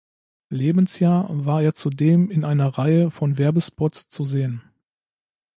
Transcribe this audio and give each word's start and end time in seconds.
Lebensjahr 0.49 1.27
war 1.29 1.61
er 1.61 1.75
zudem 1.75 2.31
in 2.31 2.43
einer 2.43 2.69
Reihe 2.69 3.11
von 3.11 3.37
Werbespots 3.37 4.09
zu 4.09 4.25
sehen. 4.25 4.63